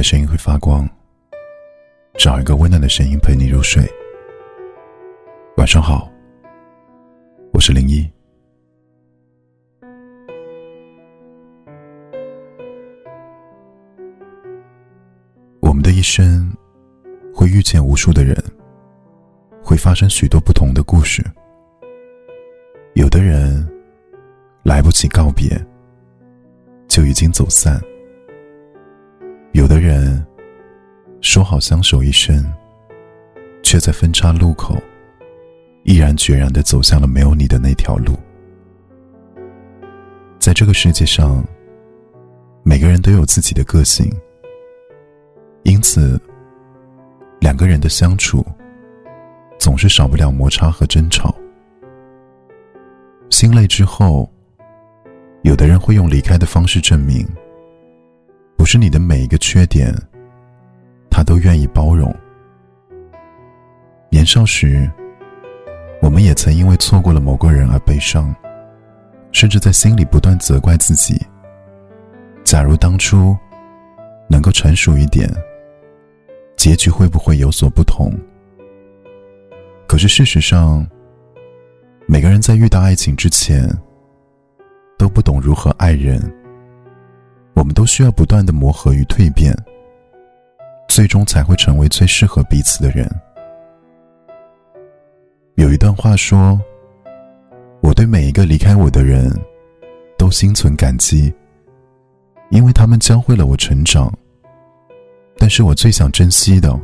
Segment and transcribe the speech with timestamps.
[0.00, 0.88] 的声音会发光，
[2.14, 3.82] 找一个温暖的声音陪你入睡。
[5.58, 6.10] 晚上好，
[7.52, 8.10] 我是零一。
[15.60, 16.50] 我们的一生
[17.34, 18.34] 会遇见无数的人，
[19.62, 21.22] 会发生许多不同的故事。
[22.94, 23.70] 有的人
[24.62, 25.62] 来不及告别，
[26.88, 27.78] 就已经走散。
[31.32, 32.44] 说好相守一生，
[33.62, 34.76] 却在分岔路口，
[35.84, 38.18] 毅然决然的走向了没有你的那条路。
[40.40, 41.44] 在这个世界上，
[42.64, 44.12] 每个人都有自己的个性，
[45.62, 46.20] 因此，
[47.38, 48.44] 两个人的相处
[49.56, 51.32] 总是少不了摩擦和争吵。
[53.30, 54.28] 心累之后，
[55.42, 57.24] 有的人会用离开的方式证明。
[58.56, 59.94] 不是你的每一个缺点，
[61.20, 62.10] 他都愿意包容。
[64.08, 64.90] 年少时，
[66.00, 68.34] 我们也曾因为错过了某个人而悲伤，
[69.30, 71.20] 甚至在心里不断责怪自己。
[72.42, 73.36] 假如当初
[74.30, 75.30] 能够成熟一点，
[76.56, 78.10] 结局会不会有所不同？
[79.86, 80.88] 可是事实上，
[82.06, 83.68] 每个人在遇到爱情之前，
[84.96, 86.18] 都不懂如何爱人。
[87.52, 89.54] 我们都需要不断的磨合与蜕变，
[90.90, 93.08] 最终才会成为最适合彼此的人。
[95.54, 96.60] 有一段话说
[97.80, 99.32] ：“我对每一个离开我的人，
[100.18, 101.32] 都心存感激，
[102.50, 104.12] 因为他们教会了我成长。
[105.38, 106.76] 但是我最想珍惜的，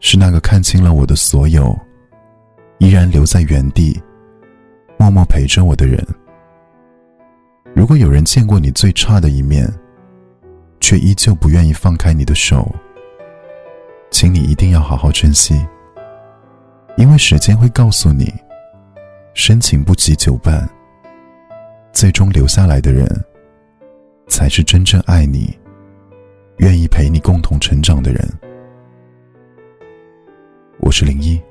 [0.00, 1.78] 是那个看清了我的所有，
[2.78, 4.00] 依然留在原地，
[4.96, 6.02] 默默陪着我的人。”
[7.76, 9.70] 如果有人见过你最差的一面，
[10.80, 12.74] 却依旧不愿意放开你的手，
[14.14, 15.60] 请你一定要好好珍惜，
[16.96, 18.32] 因为时间会告诉你，
[19.34, 20.70] 深情不及久伴。
[21.92, 23.04] 最终留下来的人，
[24.28, 25.58] 才是真正爱你、
[26.58, 28.24] 愿意陪你共同成长的人。
[30.78, 31.42] 我是零一，